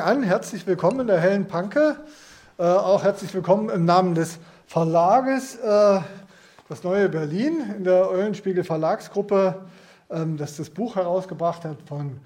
an. 0.00 0.22
Herzlich 0.22 0.66
willkommen 0.66 1.00
in 1.00 1.06
der 1.06 1.20
Hellen 1.20 1.46
Panke. 1.46 1.96
Äh, 2.58 2.64
auch 2.64 3.02
herzlich 3.02 3.32
willkommen 3.34 3.70
im 3.70 3.84
Namen 3.84 4.14
des 4.14 4.38
Verlages 4.66 5.56
äh, 5.56 6.00
Das 6.68 6.82
Neue 6.82 7.08
Berlin 7.08 7.74
in 7.78 7.84
der 7.84 8.10
Eulenspiegel 8.10 8.64
Verlagsgruppe, 8.64 9.66
ähm, 10.10 10.36
das 10.36 10.56
das 10.56 10.70
Buch 10.70 10.96
herausgebracht 10.96 11.64
hat 11.64 11.78
von 11.86 12.18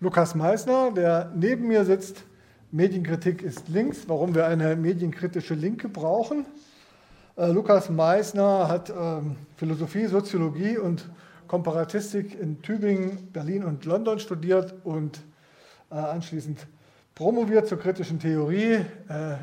Lukas 0.00 0.34
Meissner, 0.34 0.92
der 0.92 1.30
neben 1.34 1.68
mir 1.68 1.84
sitzt. 1.84 2.24
Medienkritik 2.70 3.42
ist 3.42 3.68
links, 3.68 4.04
warum 4.06 4.34
wir 4.34 4.46
eine 4.46 4.76
medienkritische 4.76 5.54
Linke 5.54 5.88
brauchen. 5.88 6.46
Äh, 7.36 7.52
Lukas 7.52 7.90
Meissner 7.90 8.68
hat 8.68 8.90
ähm, 8.90 9.36
Philosophie, 9.56 10.06
Soziologie 10.06 10.78
und 10.78 11.08
Komparatistik 11.46 12.40
in 12.40 12.62
Tübingen, 12.62 13.32
Berlin 13.32 13.64
und 13.64 13.84
London 13.84 14.18
studiert 14.18 14.74
und 14.84 15.20
äh, 15.90 15.94
anschließend 15.94 16.66
promoviert 17.18 17.66
zur 17.66 17.80
kritischen 17.80 18.20
Theorie. 18.20 18.74
Äh, 18.74 18.84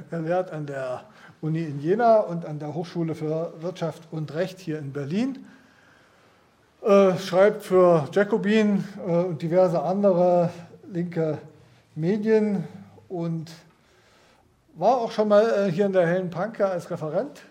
er 0.10 0.22
lehrt 0.22 0.52
an 0.52 0.66
der 0.66 1.04
Uni 1.42 1.62
in 1.62 1.82
Jena 1.82 2.20
und 2.20 2.46
an 2.46 2.58
der 2.58 2.74
Hochschule 2.74 3.16
für 3.16 3.52
Wirtschaft 3.60 4.04
und 4.12 4.34
Recht 4.34 4.62
hier 4.62 4.80
in 4.80 4.94
Berlin. 4.94 5.46
Äh, 6.82 7.18
schreibt 7.18 7.64
für 7.64 8.08
Jacobin 8.14 8.86
und 9.06 9.42
diverse 9.42 9.82
andere 9.82 10.52
linke 10.90 11.38
Medien 11.96 12.64
und 13.10 13.52
war 14.76 14.96
auch 14.96 15.12
schon 15.12 15.28
mal 15.28 15.70
hier 15.70 15.88
in 15.88 15.92
der 15.92 16.08
Hellen 16.08 16.30
Panke 16.30 16.66
als 16.66 16.90
Referent. 16.90 17.42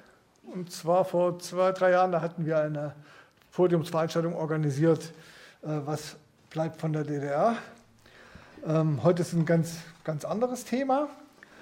Und 0.55 0.73
zwar 0.73 1.05
vor 1.05 1.39
zwei, 1.39 1.73
drei 1.73 1.91
Jahren, 1.91 2.13
da 2.13 2.23
hatten 2.23 2.47
wir 2.47 2.61
eine 2.61 2.95
Podiumsveranstaltung 3.53 4.35
organisiert, 4.35 5.13
was 5.61 6.17
bleibt 6.49 6.81
von 6.81 6.95
der 6.95 7.05
DDR. 7.05 7.57
Ähm, 8.67 9.03
heute 9.03 9.21
ist 9.21 9.35
ein 9.35 9.45
ganz, 9.45 9.77
ganz 10.05 10.25
anderes 10.27 10.65
Thema. 10.65 11.09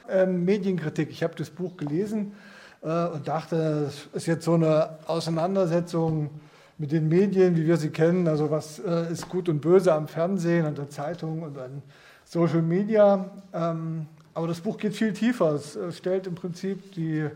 Ähm, 0.09 0.45
Medienkritik. 0.45 1.11
Ich 1.11 1.23
habe 1.23 1.35
das 1.37 1.49
Buch 1.49 1.77
gelesen 1.77 2.33
äh, 2.83 3.07
und 3.07 3.29
dachte, 3.29 3.87
es 3.87 4.09
ist 4.13 4.27
jetzt 4.27 4.45
so 4.45 4.55
eine 4.55 4.99
Auseinandersetzung 5.07 6.29
mit 6.77 6.91
den 6.91 7.09
Medien, 7.09 7.57
wie 7.57 7.67
wir 7.67 7.77
sie 7.77 7.91
kennen. 7.91 8.27
Also 8.27 8.51
was 8.51 8.81
äh, 8.81 9.13
ist 9.13 9.29
gut 9.29 9.49
und 9.49 9.61
böse 9.61 9.95
am 9.95 10.09
Fernsehen, 10.09 10.67
an 10.67 10.75
der 10.75 10.91
Zeitung 10.91 11.43
und 11.43 11.57
an 11.57 11.83
Social 12.25 12.63
Media. 12.63 13.31
Ähm, 13.55 14.07
aber 14.35 14.49
das 14.49 14.61
Buch 14.61 14.77
geht 14.77 14.97
viel 14.97 15.13
tiefer. 15.13 15.53
Es 15.53 15.77
äh, 15.77 15.93
stellt 15.93 16.27
im 16.27 16.35
Prinzip 16.35 16.93
die 16.93 17.29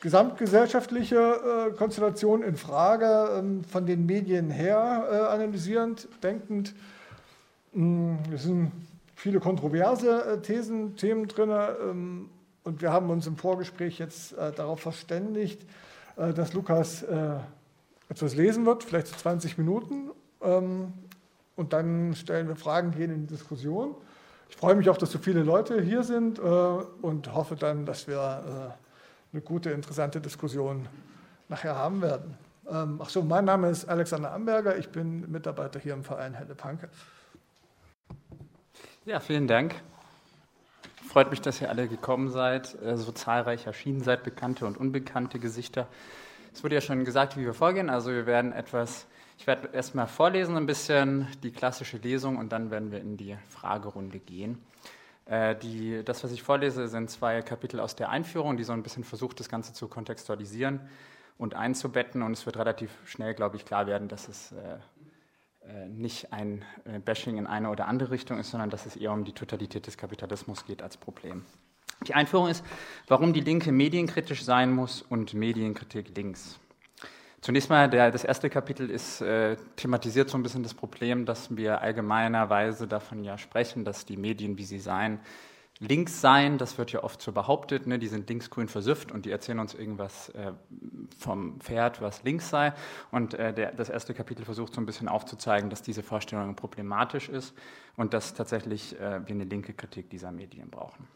gesamtgesellschaftliche 0.00 1.16
äh, 1.16 1.70
Konstellation 1.72 2.42
in 2.42 2.56
Frage, 2.56 3.30
ähm, 3.38 3.64
von 3.64 3.86
den 3.86 4.04
Medien 4.04 4.50
her 4.50 5.08
äh, 5.10 5.16
analysierend, 5.32 6.06
denkend 6.22 6.74
es 7.72 8.42
sind 8.42 8.72
viele 9.20 9.38
kontroverse 9.38 10.24
äh, 10.24 10.40
Thesen, 10.40 10.96
Themen 10.96 11.28
drin 11.28 11.50
ähm, 11.50 12.30
und 12.64 12.80
wir 12.80 12.90
haben 12.90 13.10
uns 13.10 13.26
im 13.26 13.36
Vorgespräch 13.36 13.98
jetzt 13.98 14.32
äh, 14.32 14.50
darauf 14.52 14.80
verständigt, 14.80 15.66
äh, 16.16 16.32
dass 16.32 16.54
Lukas 16.54 17.04
etwas 18.08 18.34
lesen 18.34 18.66
wird, 18.66 18.82
vielleicht 18.82 19.06
20 19.08 19.58
Minuten 19.58 20.10
ähm, 20.42 20.94
und 21.54 21.72
dann 21.74 22.14
stellen 22.14 22.48
wir 22.48 22.56
Fragen, 22.56 22.92
gehen 22.92 23.10
in 23.10 23.26
die 23.26 23.34
Diskussion. 23.34 23.94
Ich 24.48 24.56
freue 24.56 24.74
mich 24.74 24.88
auch, 24.88 24.96
dass 24.96 25.12
so 25.12 25.18
viele 25.18 25.42
Leute 25.42 25.80
hier 25.80 26.02
sind 26.02 26.40
und 26.40 27.32
hoffe 27.32 27.54
dann, 27.54 27.86
dass 27.86 28.08
wir 28.08 28.74
eine 29.32 29.42
gute, 29.42 29.70
interessante 29.70 30.20
Diskussion 30.20 30.88
nachher 31.48 31.76
haben 31.76 32.02
werden. 32.02 32.36
Ähm, 32.68 33.00
Achso, 33.00 33.22
mein 33.22 33.44
Name 33.44 33.68
ist 33.70 33.88
Alexander 33.88 34.32
Amberger, 34.32 34.76
ich 34.76 34.88
bin 34.88 35.30
Mitarbeiter 35.30 35.78
hier 35.78 35.94
im 35.94 36.02
Verein 36.02 36.34
Helle 36.34 36.56
Panke. 36.56 36.88
Ja, 39.06 39.18
vielen 39.18 39.46
Dank. 39.46 39.74
Freut 41.08 41.30
mich, 41.30 41.40
dass 41.40 41.58
ihr 41.62 41.70
alle 41.70 41.88
gekommen 41.88 42.28
seid, 42.28 42.76
äh, 42.82 42.98
so 42.98 43.12
zahlreich 43.12 43.66
erschienen 43.66 44.02
seid, 44.02 44.24
bekannte 44.24 44.66
und 44.66 44.76
unbekannte 44.76 45.38
Gesichter. 45.38 45.88
Es 46.52 46.62
wurde 46.62 46.74
ja 46.74 46.82
schon 46.82 47.06
gesagt, 47.06 47.38
wie 47.38 47.46
wir 47.46 47.54
vorgehen. 47.54 47.88
Also 47.88 48.10
wir 48.10 48.26
werden 48.26 48.52
etwas, 48.52 49.06
ich 49.38 49.46
werde 49.46 49.70
erstmal 49.72 50.06
vorlesen 50.06 50.54
ein 50.58 50.66
bisschen, 50.66 51.26
die 51.42 51.50
klassische 51.50 51.96
Lesung 51.96 52.36
und 52.36 52.52
dann 52.52 52.70
werden 52.70 52.92
wir 52.92 53.00
in 53.00 53.16
die 53.16 53.38
Fragerunde 53.48 54.18
gehen. 54.18 54.62
Äh, 55.24 55.56
die, 55.56 56.04
das, 56.04 56.22
was 56.22 56.30
ich 56.30 56.42
vorlese, 56.42 56.86
sind 56.86 57.08
zwei 57.08 57.40
Kapitel 57.40 57.80
aus 57.80 57.96
der 57.96 58.10
Einführung, 58.10 58.58
die 58.58 58.64
so 58.64 58.74
ein 58.74 58.82
bisschen 58.82 59.04
versucht, 59.04 59.40
das 59.40 59.48
Ganze 59.48 59.72
zu 59.72 59.88
kontextualisieren 59.88 60.78
und 61.38 61.54
einzubetten. 61.54 62.20
Und 62.20 62.32
es 62.32 62.44
wird 62.44 62.58
relativ 62.58 62.90
schnell, 63.06 63.32
glaube 63.32 63.56
ich, 63.56 63.64
klar 63.64 63.86
werden, 63.86 64.08
dass 64.08 64.28
es 64.28 64.52
äh, 64.52 64.76
nicht 65.88 66.32
ein 66.32 66.64
äh, 66.84 66.98
Bashing 66.98 67.36
in 67.36 67.46
eine 67.46 67.70
oder 67.70 67.86
andere 67.86 68.10
Richtung 68.10 68.38
ist, 68.38 68.50
sondern 68.50 68.70
dass 68.70 68.86
es 68.86 68.96
eher 68.96 69.12
um 69.12 69.24
die 69.24 69.32
Totalität 69.32 69.86
des 69.86 69.96
Kapitalismus 69.96 70.64
geht 70.64 70.82
als 70.82 70.96
Problem. 70.96 71.44
Die 72.06 72.14
Einführung 72.14 72.48
ist, 72.48 72.64
warum 73.08 73.32
die 73.32 73.40
Linke 73.40 73.72
medienkritisch 73.72 74.42
sein 74.42 74.72
muss 74.72 75.02
und 75.02 75.34
Medienkritik 75.34 76.16
links. 76.16 76.58
Zunächst 77.42 77.70
mal, 77.70 77.88
der, 77.88 78.10
das 78.10 78.24
erste 78.24 78.50
Kapitel 78.50 78.90
ist, 78.90 79.20
äh, 79.22 79.56
thematisiert 79.76 80.28
so 80.28 80.36
ein 80.36 80.42
bisschen 80.42 80.62
das 80.62 80.74
Problem, 80.74 81.24
dass 81.24 81.56
wir 81.56 81.80
allgemeinerweise 81.80 82.86
davon 82.86 83.24
ja 83.24 83.38
sprechen, 83.38 83.84
dass 83.84 84.04
die 84.04 84.16
Medien, 84.16 84.58
wie 84.58 84.64
sie 84.64 84.78
seien, 84.78 85.20
links 85.80 86.20
sein, 86.20 86.58
das 86.58 86.76
wird 86.78 86.92
ja 86.92 87.02
oft 87.02 87.20
so 87.20 87.32
behauptet, 87.32 87.86
ne? 87.86 87.98
die 87.98 88.06
sind 88.06 88.28
linksgrün 88.28 88.68
versüfft 88.68 89.10
und 89.10 89.24
die 89.24 89.30
erzählen 89.30 89.58
uns 89.58 89.74
irgendwas 89.74 90.28
äh, 90.30 90.52
vom 91.18 91.58
Pferd, 91.60 92.02
was 92.02 92.22
links 92.22 92.50
sei. 92.50 92.74
Und 93.10 93.34
äh, 93.34 93.52
der, 93.52 93.72
das 93.72 93.88
erste 93.88 94.14
Kapitel 94.14 94.44
versucht 94.44 94.74
so 94.74 94.80
ein 94.80 94.86
bisschen 94.86 95.08
aufzuzeigen, 95.08 95.70
dass 95.70 95.82
diese 95.82 96.02
Vorstellung 96.02 96.54
problematisch 96.54 97.28
ist 97.30 97.54
und 97.96 98.12
dass 98.12 98.34
tatsächlich 98.34 98.94
äh, 99.00 99.26
wir 99.26 99.34
eine 99.34 99.44
linke 99.44 99.72
Kritik 99.72 100.10
dieser 100.10 100.30
Medien 100.30 100.68
brauchen. 100.68 101.08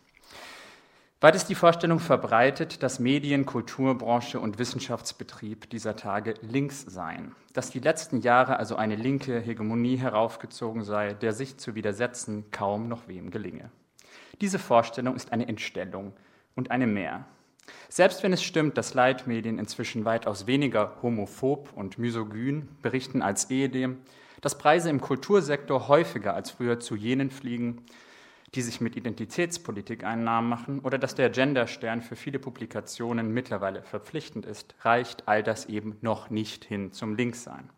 Weit 1.20 1.36
ist 1.36 1.48
die 1.48 1.54
Vorstellung 1.54 2.00
verbreitet, 2.00 2.82
dass 2.82 2.98
Medien, 2.98 3.46
Kulturbranche 3.46 4.38
und 4.40 4.58
Wissenschaftsbetrieb 4.58 5.70
dieser 5.70 5.96
Tage 5.96 6.34
links 6.42 6.82
seien, 6.82 7.34
dass 7.54 7.70
die 7.70 7.78
letzten 7.78 8.20
Jahre 8.20 8.58
also 8.58 8.76
eine 8.76 8.96
linke 8.96 9.40
Hegemonie 9.40 9.96
heraufgezogen 9.96 10.84
sei, 10.84 11.14
der 11.14 11.32
sich 11.32 11.56
zu 11.56 11.74
widersetzen 11.74 12.50
kaum 12.50 12.88
noch 12.88 13.08
wem 13.08 13.30
gelinge. 13.30 13.70
Diese 14.40 14.58
Vorstellung 14.58 15.16
ist 15.16 15.32
eine 15.32 15.48
Entstellung 15.48 16.12
und 16.54 16.70
eine 16.70 16.86
mehr. 16.86 17.26
Selbst 17.88 18.22
wenn 18.22 18.32
es 18.32 18.42
stimmt, 18.42 18.76
dass 18.76 18.94
Leitmedien 18.94 19.58
inzwischen 19.58 20.04
weitaus 20.04 20.46
weniger 20.46 20.96
homophob 21.02 21.72
und 21.74 21.98
misogyn 21.98 22.68
berichten 22.82 23.22
als 23.22 23.50
ehedem, 23.50 23.98
dass 24.40 24.58
Preise 24.58 24.90
im 24.90 25.00
Kultursektor 25.00 25.88
häufiger 25.88 26.34
als 26.34 26.50
früher 26.50 26.78
zu 26.78 26.96
jenen 26.96 27.30
fliegen, 27.30 27.82
die 28.54 28.62
sich 28.62 28.80
mit 28.80 28.96
Identitätspolitik 28.96 30.04
einen 30.04 30.24
Namen 30.24 30.48
machen, 30.48 30.80
oder 30.80 30.98
dass 30.98 31.14
der 31.14 31.30
Genderstern 31.30 32.02
für 32.02 32.16
viele 32.16 32.38
Publikationen 32.38 33.32
mittlerweile 33.32 33.82
verpflichtend 33.82 34.46
ist, 34.46 34.74
reicht 34.82 35.26
all 35.26 35.42
das 35.42 35.66
eben 35.66 35.96
noch 36.02 36.30
nicht 36.30 36.64
hin 36.64 36.92
zum 36.92 37.16
Linkssein. 37.16 37.70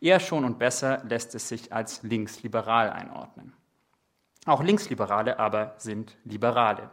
Eher 0.00 0.20
schon 0.20 0.44
und 0.44 0.58
besser 0.58 1.02
lässt 1.08 1.34
es 1.34 1.48
sich 1.48 1.72
als 1.72 2.02
linksliberal 2.04 2.90
einordnen. 2.90 3.52
Auch 4.48 4.62
Linksliberale 4.62 5.38
aber 5.38 5.74
sind 5.76 6.16
Liberale. 6.24 6.88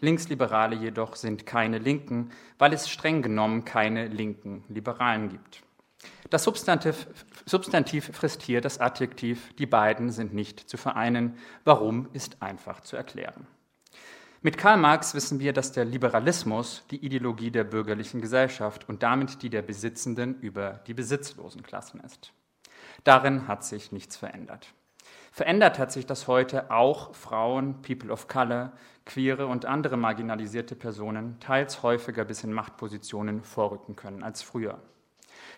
Linksliberale 0.00 0.76
jedoch 0.76 1.16
sind 1.16 1.46
keine 1.46 1.78
Linken, 1.78 2.30
weil 2.58 2.74
es 2.74 2.90
streng 2.90 3.22
genommen 3.22 3.64
keine 3.64 4.06
linken 4.08 4.64
Liberalen 4.68 5.30
gibt. 5.30 5.62
Das 6.28 6.44
Substantiv, 6.44 7.06
Substantiv 7.46 8.10
frisst 8.14 8.42
hier 8.42 8.60
das 8.60 8.80
Adjektiv, 8.80 9.54
die 9.54 9.64
beiden 9.64 10.10
sind 10.10 10.34
nicht 10.34 10.68
zu 10.68 10.76
vereinen. 10.76 11.38
Warum 11.64 12.10
ist 12.12 12.42
einfach 12.42 12.80
zu 12.80 12.98
erklären. 12.98 13.46
Mit 14.42 14.58
Karl 14.58 14.76
Marx 14.76 15.14
wissen 15.14 15.40
wir, 15.40 15.54
dass 15.54 15.72
der 15.72 15.86
Liberalismus 15.86 16.84
die 16.90 17.02
Ideologie 17.02 17.50
der 17.50 17.64
bürgerlichen 17.64 18.20
Gesellschaft 18.20 18.86
und 18.90 19.02
damit 19.02 19.40
die 19.40 19.48
der 19.48 19.62
Besitzenden 19.62 20.38
über 20.40 20.82
die 20.86 20.92
besitzlosen 20.92 21.62
Klassen 21.62 22.00
ist. 22.00 22.34
Darin 23.04 23.48
hat 23.48 23.64
sich 23.64 23.90
nichts 23.90 24.18
verändert. 24.18 24.74
Verändert 25.30 25.78
hat 25.78 25.92
sich 25.92 26.06
das 26.06 26.26
heute 26.26 26.70
auch 26.70 27.14
Frauen, 27.14 27.82
People 27.82 28.12
of 28.12 28.26
Color, 28.26 28.72
queere 29.06 29.46
und 29.46 29.64
andere 29.64 29.96
marginalisierte 29.96 30.74
Personen 30.74 31.38
teils 31.40 31.82
häufiger 31.82 32.24
bis 32.24 32.44
in 32.44 32.52
Machtpositionen 32.52 33.42
vorrücken 33.42 33.96
können 33.96 34.22
als 34.22 34.42
früher. 34.42 34.78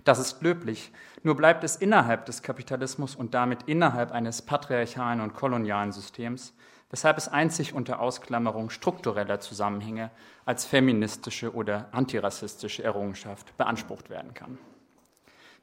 Das 0.04 0.18
ist 0.18 0.42
löblich, 0.42 0.92
nur 1.22 1.36
bleibt 1.36 1.64
es 1.64 1.76
innerhalb 1.76 2.26
des 2.26 2.42
Kapitalismus 2.42 3.14
und 3.14 3.34
damit 3.34 3.64
innerhalb 3.64 4.10
eines 4.12 4.42
patriarchalen 4.42 5.20
und 5.20 5.34
kolonialen 5.34 5.92
Systems, 5.92 6.54
weshalb 6.90 7.16
es 7.16 7.28
einzig 7.28 7.72
unter 7.72 8.00
Ausklammerung 8.00 8.70
struktureller 8.70 9.40
Zusammenhänge 9.40 10.10
als 10.44 10.64
feministische 10.64 11.54
oder 11.54 11.88
antirassistische 11.92 12.82
Errungenschaft 12.82 13.56
beansprucht 13.56 14.10
werden 14.10 14.34
kann. 14.34 14.58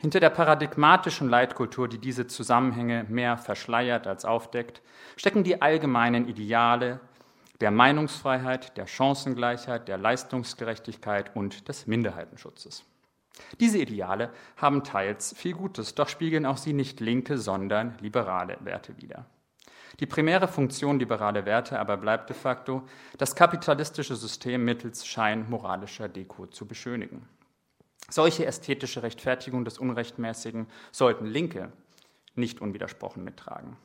Hinter 0.02 0.22
der 0.22 0.30
paradigmatischen 0.30 1.28
Leitkultur, 1.28 1.90
die 1.90 1.98
diese 1.98 2.26
Zusammenhänge 2.26 3.06
mehr 3.10 3.38
verschleiert 3.38 4.08
als 4.08 4.24
aufdeckt, 4.24 4.82
stecken 5.18 5.44
die 5.44 5.62
allgemeinen 5.62 6.26
Ideale 6.26 7.02
der 7.60 7.70
Meinungsfreiheit, 7.70 8.78
der 8.78 8.88
Chancengleichheit, 8.88 9.90
der 9.90 9.98
Leistungsgerechtigkeit 9.98 11.36
und 11.36 11.68
des 11.68 11.86
Minderheitenschutzes. 11.86 12.86
Diese 13.60 13.78
Ideale 13.78 14.30
haben 14.56 14.86
teils 14.86 15.36
viel 15.38 15.54
Gutes, 15.54 15.96
doch 15.96 16.08
spiegeln 16.08 16.46
auch 16.46 16.58
sie 16.58 16.72
nicht 16.72 17.02
linke, 17.02 17.38
sondern 17.38 17.98
liberale 18.00 18.58
Werte 18.62 18.96
wider. 19.02 19.26
Die 20.00 20.06
primäre 20.06 20.48
Funktion 20.48 20.98
liberaler 20.98 21.46
Werte 21.46 21.78
aber 21.78 21.98
bleibt 21.98 22.30
de 22.30 22.38
facto, 22.38 22.84
das 23.18 23.36
kapitalistische 23.36 24.16
System 24.16 24.64
mittels 24.64 25.06
scheinmoralischer 25.06 26.08
Deko 26.08 26.46
zu 26.46 26.66
beschönigen. 26.66 27.28
Solche 28.10 28.46
ästhetische 28.46 29.04
Rechtfertigung 29.04 29.66
des 29.66 29.78
Unrechtmäßigen 29.78 30.68
sollten 30.92 31.26
Linke 31.26 31.72
nicht 32.36 32.62
unwidersprochen 32.62 33.24
mittragen. 33.24 33.78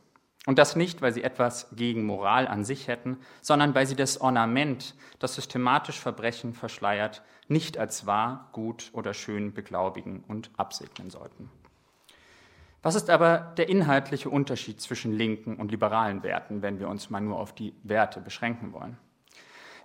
Und 0.46 0.58
das 0.58 0.76
nicht, 0.76 1.00
weil 1.00 1.12
sie 1.12 1.22
etwas 1.22 1.68
gegen 1.74 2.04
Moral 2.04 2.46
an 2.46 2.64
sich 2.64 2.86
hätten, 2.86 3.18
sondern 3.40 3.74
weil 3.74 3.86
sie 3.86 3.96
das 3.96 4.20
Ornament, 4.20 4.94
das 5.18 5.34
systematisch 5.34 5.98
Verbrechen 5.98 6.52
verschleiert, 6.52 7.22
nicht 7.48 7.78
als 7.78 8.06
wahr, 8.06 8.50
gut 8.52 8.90
oder 8.92 9.14
schön 9.14 9.54
beglaubigen 9.54 10.22
und 10.28 10.50
absegnen 10.56 11.10
sollten. 11.10 11.50
Was 12.82 12.94
ist 12.94 13.08
aber 13.08 13.54
der 13.56 13.70
inhaltliche 13.70 14.28
Unterschied 14.28 14.78
zwischen 14.82 15.12
linken 15.12 15.56
und 15.56 15.70
liberalen 15.70 16.22
Werten, 16.22 16.60
wenn 16.60 16.78
wir 16.78 16.88
uns 16.88 17.08
mal 17.08 17.22
nur 17.22 17.38
auf 17.38 17.54
die 17.54 17.72
Werte 17.82 18.20
beschränken 18.20 18.74
wollen? 18.74 18.98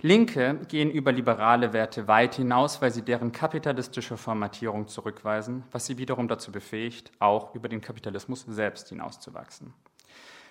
Linke 0.01 0.59
gehen 0.69 0.91
über 0.91 1.11
liberale 1.11 1.73
Werte 1.73 2.07
weit 2.07 2.35
hinaus, 2.35 2.81
weil 2.81 2.91
sie 2.91 3.01
deren 3.01 3.33
kapitalistische 3.33 4.15
Formatierung 4.15 4.87
zurückweisen, 4.87 5.63
was 5.71 5.85
sie 5.85 5.97
wiederum 5.97 6.27
dazu 6.27 6.51
befähigt, 6.51 7.11
auch 7.19 7.53
über 7.53 7.67
den 7.67 7.81
Kapitalismus 7.81 8.45
selbst 8.47 8.89
hinauszuwachsen. 8.89 9.73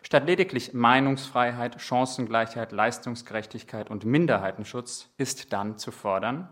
Statt 0.03 0.27
lediglich 0.27 0.75
Meinungsfreiheit, 0.75 1.81
Chancengleichheit, 1.81 2.73
Leistungsgerechtigkeit 2.73 3.91
und 3.91 4.05
Minderheitenschutz 4.05 5.09
ist 5.17 5.53
dann 5.53 5.79
zu 5.79 5.93
fordern 5.93 6.49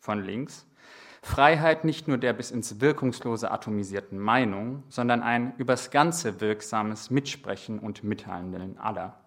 von 0.00 0.22
links 0.22 0.66
Freiheit 1.22 1.84
nicht 1.84 2.08
nur 2.08 2.18
der 2.18 2.32
bis 2.32 2.50
ins 2.50 2.80
Wirkungslose 2.80 3.50
atomisierten 3.50 4.18
Meinung, 4.18 4.84
sondern 4.88 5.22
ein 5.22 5.54
übers 5.58 5.90
Ganze 5.90 6.40
wirksames 6.40 7.10
Mitsprechen 7.10 7.78
und 7.78 8.02
Mithandeln 8.02 8.78
aller. 8.78 9.18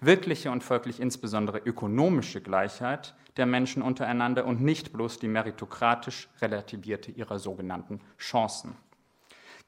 Wirkliche 0.00 0.50
und 0.50 0.62
folglich 0.62 1.00
insbesondere 1.00 1.58
ökonomische 1.58 2.40
Gleichheit 2.40 3.14
der 3.36 3.46
Menschen 3.46 3.82
untereinander 3.82 4.46
und 4.46 4.62
nicht 4.62 4.92
bloß 4.92 5.18
die 5.18 5.28
meritokratisch 5.28 6.28
relativierte 6.40 7.10
ihrer 7.10 7.38
sogenannten 7.38 8.00
Chancen. 8.18 8.76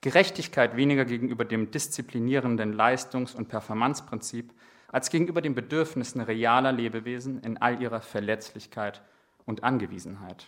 Gerechtigkeit 0.00 0.76
weniger 0.76 1.04
gegenüber 1.04 1.44
dem 1.44 1.70
disziplinierenden 1.70 2.72
Leistungs- 2.72 3.34
und 3.34 3.48
Performanzprinzip 3.48 4.52
als 4.90 5.10
gegenüber 5.10 5.42
den 5.42 5.54
Bedürfnissen 5.54 6.20
realer 6.20 6.72
Lebewesen 6.72 7.40
in 7.42 7.58
all 7.58 7.82
ihrer 7.82 8.00
Verletzlichkeit 8.00 9.02
und 9.44 9.64
Angewiesenheit. 9.64 10.46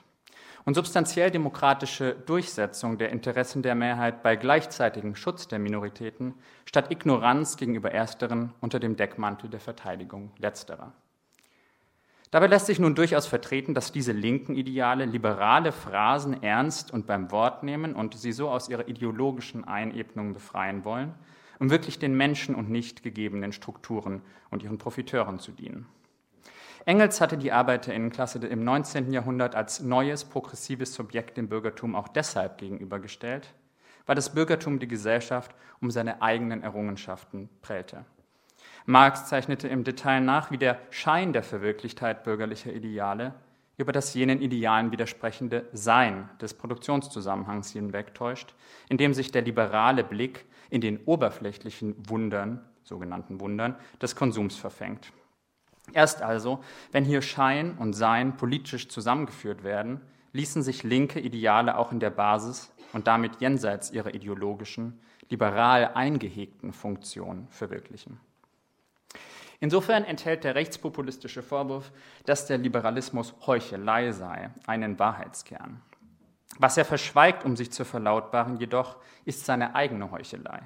Und 0.64 0.74
substanziell 0.74 1.30
demokratische 1.30 2.14
Durchsetzung 2.14 2.98
der 2.98 3.10
Interessen 3.10 3.62
der 3.62 3.74
Mehrheit 3.74 4.22
bei 4.22 4.36
gleichzeitigem 4.36 5.14
Schutz 5.14 5.48
der 5.48 5.58
Minoritäten 5.58 6.34
statt 6.66 6.90
Ignoranz 6.90 7.56
gegenüber 7.56 7.92
ersteren 7.92 8.52
unter 8.60 8.78
dem 8.78 8.96
Deckmantel 8.96 9.48
der 9.48 9.60
Verteidigung 9.60 10.32
letzterer. 10.38 10.92
Dabei 12.30 12.46
lässt 12.46 12.66
sich 12.66 12.78
nun 12.78 12.94
durchaus 12.94 13.26
vertreten, 13.26 13.74
dass 13.74 13.90
diese 13.90 14.12
linken 14.12 14.54
Ideale 14.54 15.04
liberale 15.04 15.72
Phrasen 15.72 16.44
ernst 16.44 16.92
und 16.92 17.06
beim 17.06 17.32
Wort 17.32 17.64
nehmen 17.64 17.94
und 17.94 18.14
sie 18.14 18.30
so 18.30 18.48
aus 18.48 18.68
ihrer 18.68 18.86
ideologischen 18.86 19.64
Einebnung 19.64 20.32
befreien 20.32 20.84
wollen, 20.84 21.14
um 21.58 21.70
wirklich 21.70 21.98
den 21.98 22.16
Menschen 22.16 22.54
und 22.54 22.70
nicht 22.70 23.02
gegebenen 23.02 23.52
Strukturen 23.52 24.22
und 24.50 24.62
ihren 24.62 24.78
Profiteuren 24.78 25.40
zu 25.40 25.50
dienen. 25.50 25.86
Engels 26.86 27.20
hatte 27.20 27.36
die 27.36 27.52
Arbeiterinnenklasse 27.52 28.38
im 28.46 28.64
19. 28.64 29.12
Jahrhundert 29.12 29.54
als 29.54 29.80
neues 29.80 30.24
progressives 30.24 30.94
Subjekt 30.94 31.36
dem 31.36 31.48
Bürgertum 31.48 31.94
auch 31.94 32.08
deshalb 32.08 32.58
gegenübergestellt, 32.58 33.52
weil 34.06 34.14
das 34.16 34.34
Bürgertum 34.34 34.78
die 34.78 34.88
Gesellschaft 34.88 35.54
um 35.80 35.90
seine 35.90 36.22
eigenen 36.22 36.62
Errungenschaften 36.62 37.48
prellte. 37.62 38.04
Marx 38.86 39.26
zeichnete 39.26 39.68
im 39.68 39.84
Detail 39.84 40.20
nach, 40.20 40.50
wie 40.50 40.58
der 40.58 40.78
Schein 40.90 41.32
der 41.32 41.42
Verwirklichkeit 41.42 42.24
bürgerlicher 42.24 42.72
Ideale 42.72 43.34
über 43.76 43.92
das 43.92 44.12
jenen 44.12 44.42
Idealen 44.42 44.92
widersprechende 44.92 45.66
Sein 45.72 46.28
des 46.40 46.52
Produktionszusammenhangs 46.54 47.70
hinwegtäuscht, 47.70 48.54
indem 48.88 49.14
sich 49.14 49.32
der 49.32 49.42
liberale 49.42 50.04
Blick 50.04 50.44
in 50.68 50.82
den 50.82 50.98
oberflächlichen 51.04 51.96
Wundern, 52.08 52.62
sogenannten 52.84 53.40
Wundern, 53.40 53.76
des 54.02 54.16
Konsums 54.16 54.56
verfängt. 54.56 55.12
Erst 55.92 56.22
also, 56.22 56.62
wenn 56.92 57.04
hier 57.04 57.22
Schein 57.22 57.76
und 57.78 57.92
Sein 57.94 58.36
politisch 58.36 58.88
zusammengeführt 58.88 59.64
werden, 59.64 60.00
ließen 60.32 60.62
sich 60.62 60.82
linke 60.82 61.20
Ideale 61.20 61.76
auch 61.76 61.92
in 61.92 62.00
der 62.00 62.10
Basis 62.10 62.72
und 62.92 63.06
damit 63.06 63.40
jenseits 63.40 63.90
ihrer 63.90 64.14
ideologischen, 64.14 65.00
liberal 65.28 65.92
eingehegten 65.94 66.72
Funktion 66.72 67.46
verwirklichen. 67.50 68.20
Insofern 69.60 70.04
enthält 70.04 70.44
der 70.44 70.54
rechtspopulistische 70.54 71.42
Vorwurf, 71.42 71.92
dass 72.24 72.46
der 72.46 72.58
Liberalismus 72.58 73.34
Heuchelei 73.46 74.10
sei, 74.12 74.50
einen 74.66 74.98
Wahrheitskern. 74.98 75.82
Was 76.58 76.76
er 76.76 76.84
verschweigt, 76.84 77.44
um 77.44 77.56
sich 77.56 77.70
zu 77.70 77.84
verlautbaren, 77.84 78.56
jedoch, 78.56 78.96
ist 79.24 79.44
seine 79.44 79.74
eigene 79.74 80.10
Heuchelei. 80.10 80.62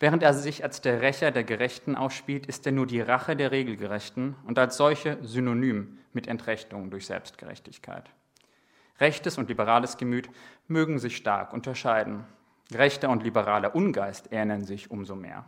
Während 0.00 0.22
er 0.22 0.34
sich 0.34 0.64
als 0.64 0.80
der 0.80 1.00
Rächer 1.00 1.30
der 1.30 1.44
Gerechten 1.44 1.96
ausspielt, 1.96 2.46
ist 2.46 2.66
er 2.66 2.72
nur 2.72 2.86
die 2.86 3.00
Rache 3.00 3.36
der 3.36 3.52
Regelgerechten 3.52 4.36
und 4.46 4.58
als 4.58 4.76
solche 4.76 5.18
synonym 5.22 5.98
mit 6.12 6.26
Entrechtung 6.26 6.90
durch 6.90 7.06
Selbstgerechtigkeit. 7.06 8.10
Rechtes 9.00 9.38
und 9.38 9.48
liberales 9.48 9.96
Gemüt 9.96 10.28
mögen 10.68 10.98
sich 10.98 11.16
stark 11.16 11.52
unterscheiden. 11.52 12.24
Rechter 12.72 13.10
und 13.10 13.22
liberaler 13.22 13.74
Ungeist 13.74 14.28
ähneln 14.30 14.64
sich 14.64 14.90
umso 14.90 15.14
mehr. 15.16 15.44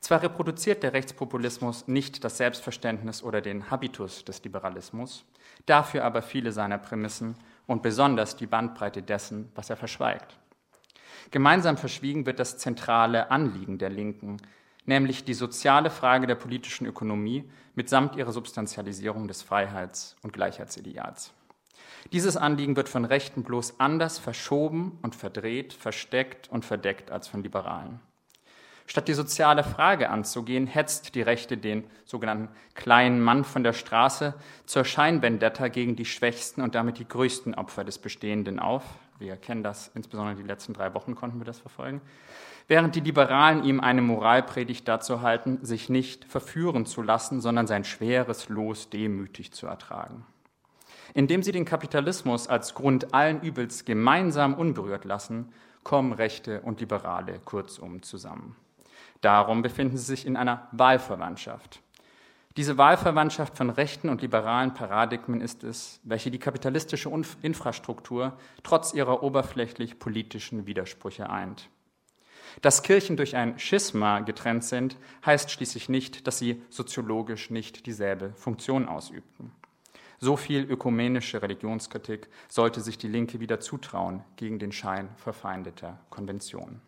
Zwar 0.00 0.22
reproduziert 0.22 0.82
der 0.82 0.94
Rechtspopulismus 0.94 1.86
nicht 1.86 2.24
das 2.24 2.38
Selbstverständnis 2.38 3.22
oder 3.22 3.40
den 3.40 3.70
Habitus 3.70 4.24
des 4.24 4.42
Liberalismus, 4.42 5.24
dafür 5.66 6.04
aber 6.04 6.22
viele 6.22 6.52
seiner 6.52 6.78
Prämissen 6.78 7.36
und 7.66 7.82
besonders 7.82 8.36
die 8.36 8.46
Bandbreite 8.46 9.02
dessen, 9.02 9.52
was 9.54 9.68
er 9.68 9.76
verschweigt. 9.76 10.38
Gemeinsam 11.30 11.76
verschwiegen 11.76 12.26
wird 12.26 12.38
das 12.38 12.58
zentrale 12.58 13.30
Anliegen 13.30 13.78
der 13.78 13.90
Linken, 13.90 14.38
nämlich 14.84 15.24
die 15.24 15.34
soziale 15.34 15.90
Frage 15.90 16.26
der 16.26 16.34
politischen 16.34 16.86
Ökonomie 16.86 17.50
mitsamt 17.74 18.16
ihrer 18.16 18.32
Substantialisierung 18.32 19.28
des 19.28 19.42
Freiheits- 19.42 20.16
und 20.22 20.32
Gleichheitsideals. 20.32 21.32
Dieses 22.12 22.36
Anliegen 22.36 22.76
wird 22.76 22.88
von 22.88 23.04
Rechten 23.04 23.42
bloß 23.42 23.78
anders 23.78 24.18
verschoben 24.18 24.98
und 25.02 25.14
verdreht, 25.14 25.72
versteckt 25.72 26.48
und 26.50 26.64
verdeckt 26.64 27.10
als 27.10 27.28
von 27.28 27.42
Liberalen. 27.42 28.00
Statt 28.86 29.06
die 29.06 29.14
soziale 29.14 29.62
Frage 29.62 30.10
anzugehen, 30.10 30.66
hetzt 30.66 31.14
die 31.14 31.22
Rechte 31.22 31.56
den 31.56 31.84
sogenannten 32.04 32.48
kleinen 32.74 33.20
Mann 33.20 33.44
von 33.44 33.62
der 33.62 33.72
Straße 33.72 34.34
zur 34.66 34.84
Scheinvendetta 34.84 35.68
gegen 35.68 35.94
die 35.94 36.04
schwächsten 36.04 36.60
und 36.60 36.74
damit 36.74 36.98
die 36.98 37.06
größten 37.06 37.54
Opfer 37.54 37.84
des 37.84 37.98
Bestehenden 37.98 38.58
auf. 38.58 38.82
Wir 39.20 39.36
kennen 39.36 39.62
das, 39.62 39.90
insbesondere 39.94 40.34
die 40.34 40.42
letzten 40.42 40.72
drei 40.72 40.94
Wochen 40.94 41.14
konnten 41.14 41.38
wir 41.38 41.44
das 41.44 41.58
verfolgen. 41.58 42.00
Während 42.68 42.94
die 42.94 43.00
Liberalen 43.00 43.64
ihm 43.64 43.80
eine 43.80 44.00
Moralpredigt 44.00 44.88
dazu 44.88 45.20
halten, 45.20 45.58
sich 45.62 45.90
nicht 45.90 46.24
verführen 46.24 46.86
zu 46.86 47.02
lassen, 47.02 47.40
sondern 47.40 47.66
sein 47.66 47.84
schweres 47.84 48.48
Los 48.48 48.88
demütig 48.88 49.52
zu 49.52 49.66
ertragen. 49.66 50.24
Indem 51.12 51.42
sie 51.42 51.52
den 51.52 51.64
Kapitalismus 51.64 52.48
als 52.48 52.74
Grund 52.74 53.12
allen 53.12 53.42
Übels 53.42 53.84
gemeinsam 53.84 54.54
unberührt 54.54 55.04
lassen, 55.04 55.52
kommen 55.82 56.12
Rechte 56.12 56.62
und 56.62 56.80
Liberale 56.80 57.40
kurzum 57.44 58.02
zusammen. 58.02 58.56
Darum 59.20 59.60
befinden 59.60 59.98
sie 59.98 60.04
sich 60.04 60.26
in 60.26 60.36
einer 60.36 60.68
Wahlverwandtschaft. 60.72 61.82
Diese 62.56 62.76
Wahlverwandtschaft 62.78 63.56
von 63.56 63.70
rechten 63.70 64.08
und 64.08 64.22
liberalen 64.22 64.74
Paradigmen 64.74 65.40
ist 65.40 65.62
es, 65.62 66.00
welche 66.02 66.32
die 66.32 66.40
kapitalistische 66.40 67.10
Infrastruktur 67.42 68.36
trotz 68.64 68.92
ihrer 68.92 69.22
oberflächlich 69.22 70.00
politischen 70.00 70.66
Widersprüche 70.66 71.30
eint. 71.30 71.68
Dass 72.62 72.82
Kirchen 72.82 73.16
durch 73.16 73.36
ein 73.36 73.58
Schisma 73.60 74.20
getrennt 74.20 74.64
sind, 74.64 74.96
heißt 75.24 75.52
schließlich 75.52 75.88
nicht, 75.88 76.26
dass 76.26 76.38
sie 76.38 76.60
soziologisch 76.68 77.50
nicht 77.50 77.86
dieselbe 77.86 78.32
Funktion 78.34 78.88
ausübten. 78.88 79.52
So 80.18 80.36
viel 80.36 80.64
ökumenische 80.68 81.40
Religionskritik 81.40 82.28
sollte 82.48 82.80
sich 82.80 82.98
die 82.98 83.08
Linke 83.08 83.38
wieder 83.38 83.60
zutrauen 83.60 84.24
gegen 84.36 84.58
den 84.58 84.72
Schein 84.72 85.08
verfeindeter 85.16 86.00
Konventionen. 86.10 86.82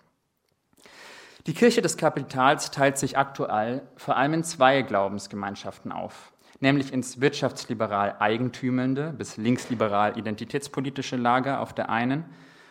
Die 1.47 1.55
Kirche 1.55 1.83
des 1.83 1.97
Kapitals 1.97 2.71
teilt 2.71 2.99
sich 2.99 3.19
aktuell 3.19 3.83
vor 3.97 4.17
allem 4.17 4.35
in 4.35 4.45
zwei 4.45 4.83
Glaubensgemeinschaften 4.83 5.91
auf, 5.91 6.33
nämlich 6.61 6.93
ins 6.93 7.21
wirtschaftsliberal 7.21 8.15
eigentümelnde 8.21 9.13
bis 9.13 9.39
linksliberal 9.39 10.17
identitätspolitische 10.17 11.17
Lager 11.17 11.61
auf 11.61 11.73
der 11.73 11.91
einen 11.91 12.25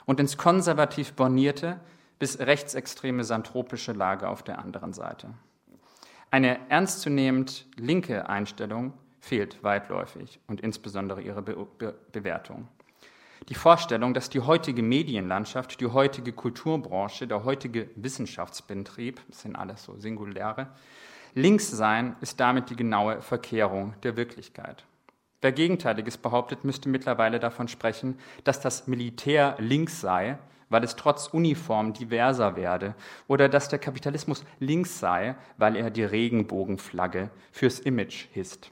und 0.06 0.22
ins 0.22 0.38
konservativ 0.38 1.14
bornierte 1.14 1.82
bis 2.18 2.40
rechtsextreme 2.40 3.26
santropische 3.26 3.92
Lager 3.92 4.30
auf 4.30 4.42
der 4.42 4.60
anderen 4.60 4.94
Seite. 4.94 5.34
Eine 6.30 6.58
ernstzunehmend 6.70 7.68
linke 7.76 8.30
Einstellung 8.30 8.94
fehlt 9.20 9.62
weitläufig 9.64 10.40
und 10.48 10.62
insbesondere 10.62 11.22
ihre 11.22 11.42
Be 11.42 11.68
Be 11.78 11.94
Bewertung. 12.14 12.70
Die 13.50 13.56
Vorstellung, 13.56 14.14
dass 14.14 14.30
die 14.30 14.40
heutige 14.40 14.84
Medienlandschaft, 14.84 15.80
die 15.82 15.88
heutige 15.88 16.32
Kulturbranche, 16.32 17.28
der 17.28 17.44
heutige 17.44 17.90
Wissenschaftsbetrieb, 17.96 19.20
das 19.28 19.42
sind 19.42 19.56
alles 19.56 19.84
so 19.84 19.98
Singuläre, 19.98 20.68
links 21.34 21.70
sein, 21.70 22.16
ist 22.22 22.40
damit 22.40 22.70
die 22.70 22.76
genaue 22.76 23.22
Verkehrung 23.22 23.94
der 24.04 24.16
Wirklichkeit. 24.16 24.86
Wer 25.42 25.52
Gegenteiliges 25.52 26.18
behauptet, 26.18 26.64
müsste 26.64 26.88
mittlerweile 26.88 27.40
davon 27.40 27.68
sprechen, 27.68 28.20
dass 28.44 28.62
das 28.62 28.88
Militär 28.88 29.56
links 29.58 30.00
sei, 30.00 30.38
weil 30.70 30.84
es 30.84 30.96
trotz 30.96 31.28
Uniform 31.28 31.94
diverser 31.94 32.56
werde, 32.56 32.94
oder 33.28 33.50
dass 33.50 33.68
der 33.68 33.80
Kapitalismus 33.80 34.46
links 34.60 35.00
sei, 35.00 35.36
weil 35.58 35.76
er 35.76 35.90
die 35.90 36.04
Regenbogenflagge 36.04 37.32
fürs 37.52 37.80
Image 37.80 38.28
hisst. 38.32 38.72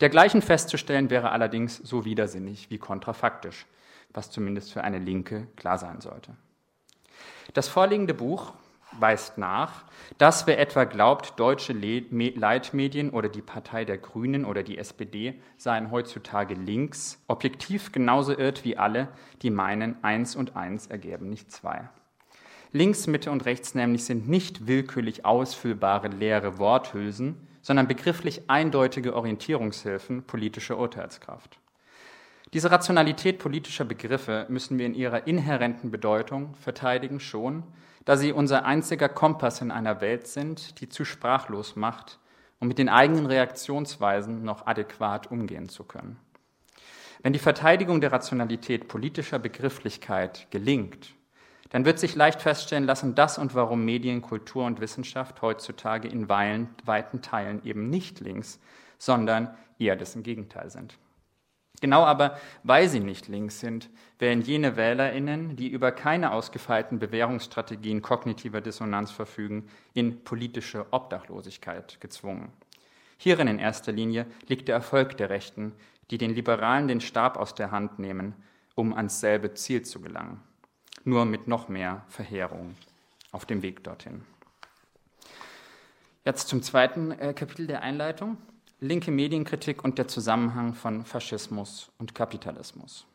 Dergleichen 0.00 0.42
festzustellen 0.42 1.10
wäre 1.10 1.30
allerdings 1.30 1.76
so 1.76 2.04
widersinnig 2.04 2.70
wie 2.70 2.78
kontrafaktisch, 2.78 3.66
was 4.14 4.30
zumindest 4.30 4.72
für 4.72 4.82
eine 4.82 4.98
Linke 4.98 5.48
klar 5.56 5.78
sein 5.78 6.00
sollte. 6.00 6.34
Das 7.52 7.68
vorliegende 7.68 8.14
Buch 8.14 8.54
weist 9.00 9.38
nach, 9.38 9.84
dass 10.18 10.46
wer 10.46 10.58
etwa 10.58 10.84
glaubt, 10.84 11.38
deutsche 11.38 11.72
Leitmedien 11.72 13.10
oder 13.10 13.28
die 13.28 13.42
Partei 13.42 13.84
der 13.84 13.98
Grünen 13.98 14.44
oder 14.44 14.62
die 14.62 14.78
SPD 14.78 15.40
seien 15.56 15.90
heutzutage 15.90 16.54
links, 16.54 17.22
objektiv 17.26 17.92
genauso 17.92 18.36
irrt 18.36 18.64
wie 18.64 18.76
alle, 18.76 19.08
die 19.42 19.50
meinen, 19.50 20.02
eins 20.02 20.36
und 20.36 20.56
eins 20.56 20.86
ergeben 20.86 21.28
nicht 21.28 21.50
zwei. 21.50 21.88
Links, 22.72 23.06
Mitte 23.06 23.30
und 23.30 23.44
rechts 23.44 23.74
nämlich 23.74 24.04
sind 24.04 24.28
nicht 24.28 24.66
willkürlich 24.66 25.24
ausfüllbare 25.24 26.08
leere 26.08 26.58
Worthülsen, 26.58 27.46
sondern 27.62 27.86
begrifflich 27.86 28.50
eindeutige 28.50 29.14
Orientierungshilfen 29.14 30.24
politischer 30.24 30.76
Urteilskraft. 30.76 31.58
Diese 32.54 32.70
Rationalität 32.70 33.40
politischer 33.40 33.84
Begriffe 33.84 34.46
müssen 34.48 34.78
wir 34.78 34.86
in 34.86 34.94
ihrer 34.94 35.26
inhärenten 35.26 35.90
Bedeutung 35.90 36.54
verteidigen 36.54 37.18
schon, 37.18 37.64
da 38.04 38.16
sie 38.16 38.30
unser 38.30 38.64
einziger 38.64 39.08
Kompass 39.08 39.60
in 39.60 39.72
einer 39.72 40.00
Welt 40.00 40.28
sind, 40.28 40.80
die 40.80 40.88
zu 40.88 41.04
sprachlos 41.04 41.74
macht, 41.74 42.20
um 42.60 42.68
mit 42.68 42.78
den 42.78 42.88
eigenen 42.88 43.26
Reaktionsweisen 43.26 44.44
noch 44.44 44.68
adäquat 44.68 45.32
umgehen 45.32 45.68
zu 45.68 45.82
können. 45.82 46.16
Wenn 47.24 47.32
die 47.32 47.40
Verteidigung 47.40 48.00
der 48.00 48.12
Rationalität 48.12 48.86
politischer 48.86 49.40
Begrifflichkeit 49.40 50.46
gelingt, 50.52 51.12
dann 51.70 51.84
wird 51.84 51.98
sich 51.98 52.14
leicht 52.14 52.40
feststellen 52.40 52.84
lassen, 52.84 53.16
dass 53.16 53.36
und 53.36 53.56
warum 53.56 53.84
Medien, 53.84 54.22
Kultur 54.22 54.64
und 54.64 54.80
Wissenschaft 54.80 55.42
heutzutage 55.42 56.06
in 56.06 56.28
weiten 56.28 57.20
Teilen 57.20 57.64
eben 57.64 57.90
nicht 57.90 58.20
links, 58.20 58.60
sondern 58.96 59.56
eher 59.76 59.96
dessen 59.96 60.22
Gegenteil 60.22 60.70
sind. 60.70 60.96
Genau 61.84 62.06
aber, 62.06 62.38
weil 62.62 62.88
sie 62.88 63.00
nicht 63.00 63.28
links 63.28 63.60
sind, 63.60 63.90
werden 64.18 64.40
jene 64.40 64.78
Wählerinnen, 64.78 65.54
die 65.54 65.68
über 65.68 65.92
keine 65.92 66.32
ausgefeilten 66.32 66.98
Bewährungsstrategien 66.98 68.00
kognitiver 68.00 68.62
Dissonanz 68.62 69.10
verfügen, 69.10 69.68
in 69.92 70.24
politische 70.24 70.86
Obdachlosigkeit 70.92 72.00
gezwungen. 72.00 72.50
Hierin 73.18 73.48
in 73.48 73.58
erster 73.58 73.92
Linie 73.92 74.24
liegt 74.48 74.68
der 74.68 74.76
Erfolg 74.76 75.18
der 75.18 75.28
Rechten, 75.28 75.72
die 76.10 76.16
den 76.16 76.34
Liberalen 76.34 76.88
den 76.88 77.02
Stab 77.02 77.36
aus 77.36 77.54
der 77.54 77.70
Hand 77.70 77.98
nehmen, 77.98 78.34
um 78.74 78.94
ans 78.94 79.20
selbe 79.20 79.52
Ziel 79.52 79.82
zu 79.82 80.00
gelangen 80.00 80.40
nur 81.04 81.26
mit 81.26 81.48
noch 81.48 81.68
mehr 81.68 82.04
Verheerung 82.08 82.76
auf 83.30 83.44
dem 83.44 83.62
Weg 83.62 83.84
dorthin. 83.84 84.24
Jetzt 86.24 86.48
zum 86.48 86.62
zweiten 86.62 87.12
äh, 87.12 87.34
Kapitel 87.34 87.66
der 87.66 87.82
Einleitung. 87.82 88.38
Linke 88.80 89.10
Medienkritik 89.10 89.84
und 89.84 89.98
der 89.98 90.08
Zusammenhang 90.08 90.74
von 90.74 91.04
Faschismus 91.04 91.90
und 91.98 92.14
Kapitalismus. 92.14 93.06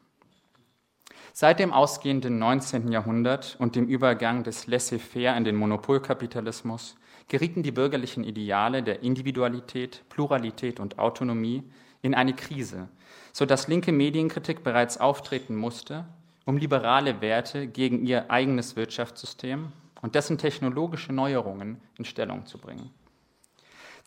Seit 1.34 1.60
dem 1.60 1.74
ausgehenden 1.74 2.40
19. 2.40 2.92
Jahrhundert 2.92 3.56
und 3.60 3.76
dem 3.76 3.88
Übergang 3.88 4.44
des 4.44 4.68
Laissez-faire 4.68 5.38
in 5.38 5.44
den 5.44 5.56
Monopolkapitalismus 5.56 6.96
gerieten 7.28 7.62
die 7.62 7.72
bürgerlichen 7.72 8.24
Ideale 8.24 8.82
der 8.82 9.04
Individualität, 9.04 10.04
Pluralität 10.10 10.80
und 10.80 10.98
Autonomie 10.98 11.64
in 12.02 12.16
eine 12.16 12.34
Krise, 12.34 12.90
sodass 13.32 13.68
linke 13.68 13.92
Medienkritik 13.92 14.64
bereits 14.64 14.98
auftreten 14.98 15.56
musste 15.56 16.06
um 16.50 16.58
liberale 16.58 17.22
Werte 17.22 17.68
gegen 17.68 18.08
ihr 18.08 18.32
eigenes 18.32 18.76
Wirtschaftssystem 18.76 19.72
und 20.02 20.16
dessen 20.16 20.40
technologische 20.40 21.14
Neuerungen 21.14 21.80
in 22.00 22.06
Stellung 22.06 22.48
zu 22.48 22.58
bringen. 22.58 22.90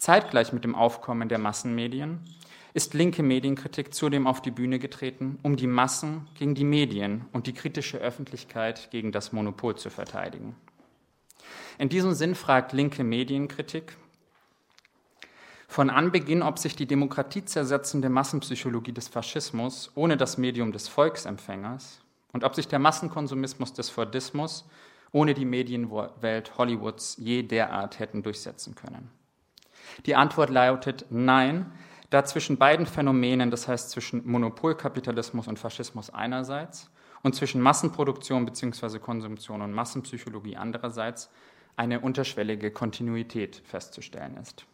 Zeitgleich 0.03 0.53
mit 0.53 0.65
dem 0.65 0.75
Aufkommen 0.75 1.29
der 1.29 1.39
Massenmedien 1.39 2.19
ist 2.75 2.93
linke 2.93 3.23
Medienkritik 3.23 3.95
zudem 3.95 4.27
auf 4.27 4.43
die 4.43 4.51
Bühne 4.51 4.81
getreten, 4.81 5.39
um 5.45 5.55
die 5.55 5.69
Massen 5.69 6.27
gegen 6.37 6.57
die 6.57 6.65
Medien 6.65 7.27
und 7.31 7.47
die 7.47 7.53
kritische 7.53 7.99
Öffentlichkeit 7.99 8.91
gegen 8.91 9.13
das 9.13 9.31
Monopol 9.33 9.77
zu 9.77 9.91
verteidigen. 9.91 10.57
In 11.79 11.89
diesem 11.89 12.15
Sinn 12.15 12.35
fragt 12.35 12.73
linke 12.73 13.05
Medienkritik 13.05 13.97
von 15.69 15.89
Anbeginn, 15.89 16.43
ob 16.43 16.59
sich 16.59 16.75
die 16.75 16.87
demokratiezersetzende 16.87 18.09
Massenpsychologie 18.09 18.91
des 18.91 19.07
Faschismus 19.07 19.93
ohne 19.95 20.17
das 20.17 20.37
Medium 20.37 20.73
des 20.73 20.89
Volksempfängers 20.89 22.01
und 22.33 22.43
ob 22.43 22.57
sich 22.57 22.67
der 22.67 22.81
Massenkonsumismus 22.81 23.73
des 23.73 23.89
Fordismus 23.89 24.69
ohne 25.13 25.33
die 25.33 25.45
Medienwelt 25.45 26.59
Hollywoods 26.59 27.19
je 27.21 27.45
derart 27.45 28.01
hätten 28.01 28.25
durchsetzen 28.25 28.75
können. 28.75 29.22
Die 30.07 30.15
Antwort 30.15 30.51
lautet 30.51 31.07
Nein, 31.11 31.73
da 32.11 32.25
zwischen 32.25 32.59
beiden 32.59 32.87
Phänomenen, 32.87 33.51
das 33.51 33.69
heißt 33.69 33.91
zwischen 33.91 34.27
Monopolkapitalismus 34.27 35.49
und 35.49 35.59
Faschismus 35.59 36.11
einerseits 36.11 36.91
und 37.23 37.35
zwischen 37.35 37.61
Massenproduktion 37.61 38.45
bzw. 38.45 38.99
Konsumtion 38.99 39.63
und 39.63 39.73
Massenpsychologie 39.73 40.57
andererseits, 40.57 41.31
eine 41.77 42.01
unterschwellige 42.01 42.71
Kontinuität 42.71 43.63
festzustellen 43.65 44.37
ist. 44.37 44.67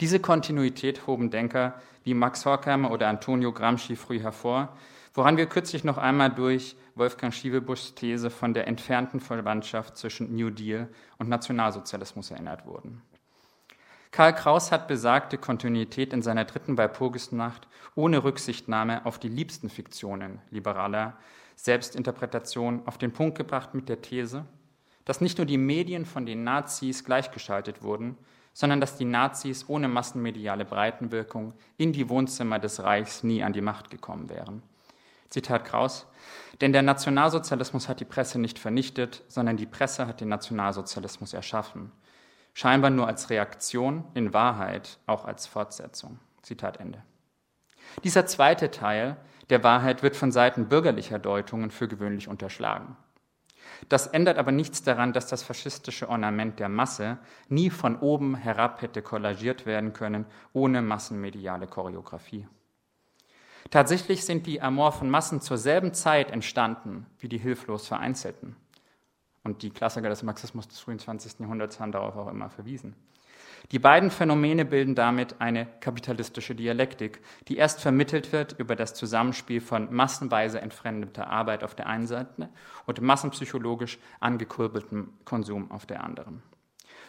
Diese 0.00 0.18
Kontinuität 0.18 1.06
hoben 1.06 1.30
Denker 1.30 1.80
wie 2.02 2.14
Max 2.14 2.44
Horkheimer 2.44 2.90
oder 2.90 3.08
Antonio 3.08 3.52
Gramsci 3.52 3.94
früh 3.94 4.18
hervor, 4.18 4.76
Woran 5.16 5.38
wir 5.38 5.46
kürzlich 5.46 5.82
noch 5.82 5.96
einmal 5.96 6.30
durch 6.30 6.76
Wolfgang 6.94 7.32
Schiebebuschs 7.32 7.94
These 7.94 8.28
von 8.28 8.52
der 8.52 8.66
entfernten 8.66 9.18
Verwandtschaft 9.18 9.96
zwischen 9.96 10.36
New 10.36 10.50
Deal 10.50 10.90
und 11.16 11.30
Nationalsozialismus 11.30 12.30
erinnert 12.30 12.66
wurden. 12.66 13.00
Karl 14.10 14.34
Kraus 14.34 14.72
hat 14.72 14.88
besagte 14.88 15.38
Kontinuität 15.38 16.12
in 16.12 16.22
seiner 16.22 16.44
dritten 16.44 16.78
Walpurgisnacht 16.78 17.68
ohne 17.94 18.24
Rücksichtnahme 18.24 19.04
auf 19.04 19.18
die 19.18 19.28
liebsten 19.28 19.68
Fiktionen 19.68 20.40
liberaler 20.50 21.16
Selbstinterpretation 21.56 22.82
auf 22.86 22.98
den 22.98 23.12
Punkt 23.12 23.36
gebracht 23.36 23.74
mit 23.74 23.88
der 23.88 24.02
These, 24.02 24.44
dass 25.04 25.20
nicht 25.20 25.38
nur 25.38 25.46
die 25.46 25.58
Medien 25.58 26.04
von 26.04 26.26
den 26.26 26.44
Nazis 26.44 27.04
gleichgeschaltet 27.04 27.82
wurden, 27.82 28.16
sondern 28.52 28.80
dass 28.80 28.96
die 28.96 29.04
Nazis 29.04 29.68
ohne 29.68 29.88
massenmediale 29.88 30.64
Breitenwirkung 30.64 31.54
in 31.76 31.92
die 31.92 32.08
Wohnzimmer 32.08 32.58
des 32.58 32.82
Reichs 32.82 33.22
nie 33.22 33.42
an 33.42 33.52
die 33.52 33.60
Macht 33.60 33.90
gekommen 33.90 34.28
wären. 34.28 34.62
Zitat 35.28 35.64
Kraus, 35.64 36.06
denn 36.60 36.72
der 36.72 36.82
Nationalsozialismus 36.82 37.88
hat 37.88 38.00
die 38.00 38.04
Presse 38.04 38.38
nicht 38.38 38.58
vernichtet, 38.58 39.24
sondern 39.28 39.56
die 39.56 39.66
Presse 39.66 40.06
hat 40.06 40.20
den 40.20 40.28
Nationalsozialismus 40.28 41.34
erschaffen. 41.34 41.92
Scheinbar 42.58 42.88
nur 42.88 43.06
als 43.06 43.28
Reaktion, 43.28 44.02
in 44.14 44.32
Wahrheit 44.32 44.98
auch 45.04 45.26
als 45.26 45.46
Fortsetzung. 45.46 46.18
Zitat 46.40 46.80
Ende. 46.80 47.02
Dieser 48.02 48.24
zweite 48.24 48.70
Teil 48.70 49.18
der 49.50 49.62
Wahrheit 49.62 50.02
wird 50.02 50.16
von 50.16 50.32
Seiten 50.32 50.66
bürgerlicher 50.66 51.18
Deutungen 51.18 51.70
für 51.70 51.86
gewöhnlich 51.86 52.28
unterschlagen. 52.28 52.96
Das 53.90 54.06
ändert 54.06 54.38
aber 54.38 54.52
nichts 54.52 54.82
daran, 54.82 55.12
dass 55.12 55.26
das 55.26 55.42
faschistische 55.42 56.08
Ornament 56.08 56.58
der 56.58 56.70
Masse 56.70 57.18
nie 57.50 57.68
von 57.68 57.94
oben 57.98 58.34
herab 58.36 58.80
hätte 58.80 59.02
kollagiert 59.02 59.66
werden 59.66 59.92
können, 59.92 60.24
ohne 60.54 60.80
massenmediale 60.80 61.66
Choreografie. 61.66 62.48
Tatsächlich 63.68 64.24
sind 64.24 64.46
die 64.46 64.62
amorphen 64.62 65.10
Massen 65.10 65.42
zur 65.42 65.58
selben 65.58 65.92
Zeit 65.92 66.30
entstanden 66.30 67.04
wie 67.18 67.28
die 67.28 67.36
hilflos 67.36 67.86
Vereinzelten. 67.86 68.56
Und 69.46 69.62
die 69.62 69.70
Klassiker 69.70 70.08
des 70.08 70.24
Marxismus 70.24 70.66
des 70.66 70.80
frühen 70.80 70.98
20. 70.98 71.38
Jahrhunderts 71.38 71.78
haben 71.78 71.92
darauf 71.92 72.16
auch 72.16 72.26
immer 72.26 72.50
verwiesen. 72.50 72.96
Die 73.70 73.78
beiden 73.78 74.10
Phänomene 74.10 74.64
bilden 74.64 74.96
damit 74.96 75.40
eine 75.40 75.66
kapitalistische 75.78 76.56
Dialektik, 76.56 77.20
die 77.46 77.56
erst 77.56 77.80
vermittelt 77.80 78.32
wird 78.32 78.58
über 78.58 78.74
das 78.74 78.94
Zusammenspiel 78.94 79.60
von 79.60 79.94
massenweise 79.94 80.60
entfremdeter 80.60 81.28
Arbeit 81.28 81.62
auf 81.62 81.76
der 81.76 81.86
einen 81.86 82.08
Seite 82.08 82.48
und 82.86 83.00
massenpsychologisch 83.00 84.00
angekurbeltem 84.18 85.12
Konsum 85.24 85.70
auf 85.70 85.86
der 85.86 86.02
anderen. 86.02 86.42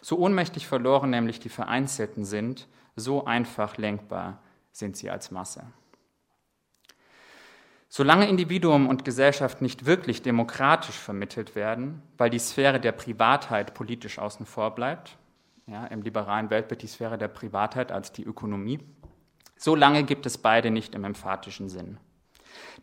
So 0.03 0.19
ohnmächtig 0.19 0.67
verloren 0.67 1.09
nämlich 1.09 1.39
die 1.39 1.49
Vereinzelten 1.49 2.23
sind, 2.23 2.67
so 2.95 3.25
einfach 3.25 3.77
lenkbar 3.77 4.43
sind 4.71 4.95
sie 4.95 5.09
als 5.09 5.31
Masse. 5.31 5.63
Solange 7.89 8.27
Individuum 8.27 8.87
und 8.87 9.05
Gesellschaft 9.05 9.61
nicht 9.61 9.85
wirklich 9.85 10.21
demokratisch 10.21 10.95
vermittelt 10.95 11.55
werden, 11.55 12.01
weil 12.17 12.29
die 12.29 12.39
Sphäre 12.39 12.81
der 12.81 12.91
Privatheit 12.91 13.73
politisch 13.73 14.19
außen 14.19 14.45
vor 14.45 14.75
bleibt, 14.75 15.17
ja, 15.67 15.85
im 15.87 16.01
liberalen 16.01 16.49
Weltbild 16.49 16.81
die 16.81 16.87
Sphäre 16.87 17.17
der 17.17 17.29
Privatheit 17.29 17.91
als 17.91 18.11
die 18.11 18.23
Ökonomie, 18.23 18.79
solange 19.57 20.03
gibt 20.03 20.25
es 20.25 20.37
beide 20.37 20.69
nicht 20.69 20.95
im 20.95 21.05
emphatischen 21.05 21.69
Sinn. 21.69 21.97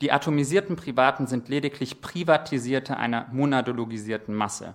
Die 0.01 0.11
atomisierten 0.11 0.77
Privaten 0.77 1.27
sind 1.27 1.49
lediglich 1.49 2.01
Privatisierte 2.01 2.97
einer 2.97 3.29
monadologisierten 3.31 4.35
Masse, 4.35 4.75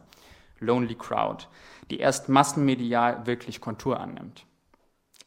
Lonely 0.59 0.95
Crowd, 0.95 1.45
die 1.89 1.99
erst 1.99 2.29
massenmedial 2.29 3.25
wirklich 3.25 3.61
Kontur 3.61 3.99
annimmt. 3.99 4.45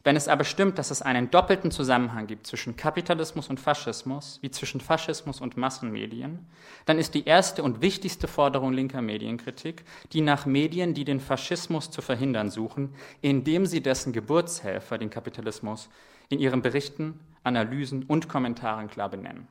Wenn 0.05 0.17
es 0.17 0.27
aber 0.27 0.43
stimmt, 0.43 0.77
dass 0.79 0.91
es 0.91 1.01
einen 1.01 1.31
doppelten 1.31 1.71
Zusammenhang 1.71 2.27
gibt 2.27 2.45
zwischen 2.45 2.75
Kapitalismus 2.75 3.47
und 3.49 3.61
Faschismus, 3.61 4.39
wie 4.41 4.51
zwischen 4.51 4.81
Faschismus 4.81 5.39
und 5.39 5.55
Massenmedien, 5.55 6.45
dann 6.85 6.99
ist 6.99 7.13
die 7.13 7.25
erste 7.25 7.63
und 7.63 7.81
wichtigste 7.81 8.27
Forderung 8.27 8.73
linker 8.73 9.01
Medienkritik 9.01 9.85
die 10.11 10.19
nach 10.19 10.45
Medien, 10.45 10.93
die 10.93 11.05
den 11.05 11.21
Faschismus 11.21 11.89
zu 11.89 12.01
verhindern 12.01 12.49
suchen, 12.49 12.93
indem 13.21 13.65
sie 13.65 13.81
dessen 13.81 14.11
Geburtshelfer, 14.11 14.97
den 14.97 15.09
Kapitalismus, 15.09 15.89
in 16.27 16.39
ihren 16.39 16.61
Berichten, 16.61 17.19
Analysen 17.43 18.03
und 18.03 18.27
Kommentaren 18.27 18.89
klar 18.89 19.09
benennen. 19.09 19.47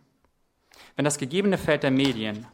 Wenn 0.96 1.04
das 1.06 1.18
gegebene 1.18 1.56
Feld 1.56 1.82
der 1.82 1.90
Medien 1.90 2.46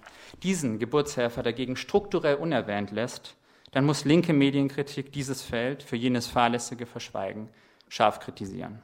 diesen 0.44 0.78
Geburtshelfer 0.78 1.42
dagegen 1.42 1.74
strukturell 1.76 2.36
unerwähnt 2.36 2.92
lässt, 2.92 3.34
dann 3.72 3.84
muss 3.84 4.04
linke 4.04 4.32
Medienkritik 4.32 5.12
dieses 5.12 5.42
Feld 5.42 5.82
für 5.82 5.96
jenes 5.96 6.28
Fahrlässige 6.28 6.86
verschweigen, 6.86 7.48
scharf 7.88 8.20
kritisieren. 8.20 8.80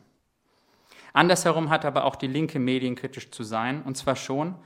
Andersherum 1.13 1.71
hat 1.71 1.85
aber 1.85 2.05
auch 2.05 2.17
die 2.17 2.27
Linke 2.27 2.59
medienkritisch 2.59 3.31
zu 3.31 3.45
sein, 3.45 3.83
und 3.83 3.97
zwar 3.97 4.17
schon, 4.17 4.57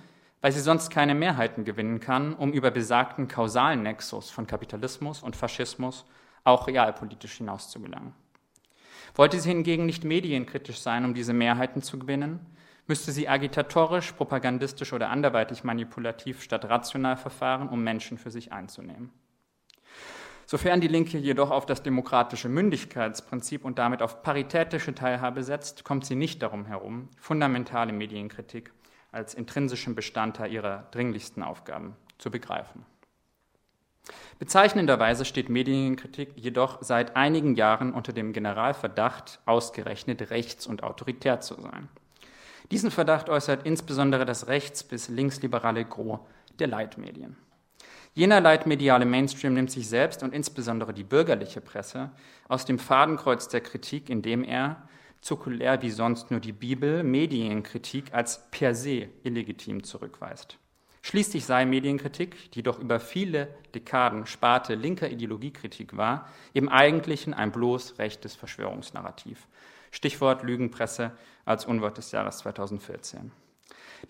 weil 0.40 0.52
sie 0.52 0.60
sonst 0.60 0.90
keine 0.90 1.14
Mehrheiten 1.14 1.64
gewinnen 1.64 2.00
kann, 2.00 2.34
um 2.34 2.52
über 2.52 2.70
besagten 2.70 3.28
kausalen 3.28 3.82
Nexus 3.82 4.30
von 4.30 4.46
Kapitalismus 4.46 5.22
und 5.22 5.36
Faschismus 5.36 6.04
auch 6.44 6.66
realpolitisch 6.66 7.38
hinauszugelangen. 7.38 8.14
Wollte 9.14 9.40
sie 9.40 9.48
hingegen 9.50 9.84
nicht 9.84 10.04
medienkritisch 10.04 10.78
sein, 10.78 11.04
um 11.04 11.14
diese 11.14 11.32
Mehrheiten 11.32 11.82
zu 11.82 11.98
gewinnen, 11.98 12.40
müsste 12.86 13.12
sie 13.12 13.28
agitatorisch, 13.28 14.12
propagandistisch 14.12 14.92
oder 14.92 15.10
anderweitig 15.10 15.64
manipulativ 15.64 16.42
statt 16.42 16.64
rational 16.64 17.16
verfahren, 17.16 17.68
um 17.68 17.84
Menschen 17.84 18.16
für 18.16 18.30
sich 18.30 18.52
einzunehmen. 18.52 19.10
Sofern 20.50 20.80
die 20.80 20.88
Linke 20.88 21.18
jedoch 21.18 21.50
auf 21.50 21.66
das 21.66 21.82
demokratische 21.82 22.48
Mündigkeitsprinzip 22.48 23.66
und 23.66 23.78
damit 23.78 24.00
auf 24.00 24.22
paritätische 24.22 24.94
Teilhabe 24.94 25.42
setzt, 25.42 25.84
kommt 25.84 26.06
sie 26.06 26.14
nicht 26.14 26.42
darum 26.42 26.64
herum, 26.64 27.10
fundamentale 27.18 27.92
Medienkritik 27.92 28.72
als 29.12 29.34
intrinsischen 29.34 29.94
Bestandteil 29.94 30.50
ihrer 30.50 30.86
dringlichsten 30.90 31.42
Aufgaben 31.42 31.96
zu 32.16 32.30
begreifen. 32.30 32.86
Bezeichnenderweise 34.38 35.26
steht 35.26 35.50
Medienkritik 35.50 36.30
jedoch 36.34 36.78
seit 36.80 37.14
einigen 37.14 37.54
Jahren 37.54 37.92
unter 37.92 38.14
dem 38.14 38.32
Generalverdacht, 38.32 39.40
ausgerechnet 39.44 40.30
rechts- 40.30 40.66
und 40.66 40.82
autoritär 40.82 41.40
zu 41.40 41.60
sein. 41.60 41.90
Diesen 42.70 42.90
Verdacht 42.90 43.28
äußert 43.28 43.66
insbesondere 43.66 44.24
das 44.24 44.46
rechts- 44.46 44.82
bis 44.82 45.10
linksliberale 45.10 45.84
Gros 45.84 46.20
der 46.58 46.68
Leitmedien. 46.68 47.36
Jener 48.14 48.40
leitmediale 48.40 49.04
Mainstream 49.04 49.54
nimmt 49.54 49.70
sich 49.70 49.88
selbst 49.88 50.22
und 50.22 50.34
insbesondere 50.34 50.92
die 50.92 51.04
bürgerliche 51.04 51.60
Presse 51.60 52.10
aus 52.48 52.64
dem 52.64 52.78
Fadenkreuz 52.78 53.48
der 53.48 53.60
Kritik, 53.60 54.10
indem 54.10 54.42
er, 54.42 54.88
zirkulär 55.20 55.82
wie 55.82 55.90
sonst 55.90 56.30
nur 56.30 56.40
die 56.40 56.52
Bibel, 56.52 57.02
Medienkritik 57.02 58.14
als 58.14 58.50
per 58.50 58.74
se 58.74 59.08
illegitim 59.22 59.82
zurückweist. 59.84 60.58
Schließlich 61.02 61.46
sei 61.46 61.64
Medienkritik, 61.64 62.50
die 62.52 62.62
doch 62.62 62.78
über 62.78 63.00
viele 63.00 63.48
Dekaden 63.74 64.26
Sparte 64.26 64.74
linker 64.74 65.08
Ideologiekritik 65.08 65.96
war, 65.96 66.28
im 66.52 66.68
Eigentlichen 66.68 67.34
ein 67.34 67.52
bloß 67.52 67.98
rechtes 67.98 68.34
Verschwörungsnarrativ. 68.34 69.46
Stichwort 69.90 70.42
Lügenpresse 70.42 71.12
als 71.44 71.64
Unwort 71.64 71.96
des 71.98 72.12
Jahres 72.12 72.38
2014. 72.38 73.32